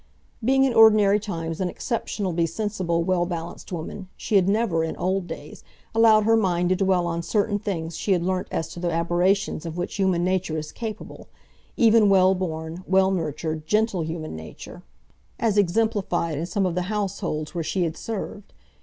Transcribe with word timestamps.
Being 0.43 0.65
at 0.65 0.75
ordinary 0.75 1.19
times 1.19 1.61
an 1.61 1.69
exceptionally 1.69 2.47
sensible, 2.47 3.03
well 3.03 3.27
balanced 3.27 3.71
woman, 3.71 4.09
she 4.17 4.35
had 4.35 4.49
never, 4.49 4.83
in 4.83 4.97
old 4.97 5.27
days, 5.27 5.63
allowed 5.93 6.23
her 6.23 6.35
mind 6.35 6.69
to 6.69 6.75
dwell 6.75 7.05
on 7.05 7.21
certain 7.21 7.59
things 7.59 7.95
she 7.95 8.13
had 8.13 8.23
learnt 8.23 8.47
as 8.49 8.67
to 8.69 8.79
the 8.79 8.89
aberrations 8.91 9.63
of 9.63 9.77
which 9.77 9.97
human 9.97 10.23
nature 10.23 10.57
is 10.57 10.71
capable—even 10.71 12.09
well 12.09 12.33
born, 12.33 12.83
well 12.87 13.11
nurtured, 13.11 13.67
gentle 13.67 14.01
human 14.01 14.35
nature—as 14.35 15.55
exemplified 15.59 16.35
in 16.35 16.47
some 16.47 16.65
of 16.65 16.73
the 16.73 16.89
households 16.89 17.53
where 17.53 17.63
she 17.63 17.83
had 17.83 17.95
served. 17.95 18.53